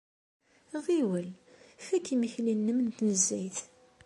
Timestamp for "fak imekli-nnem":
1.85-2.77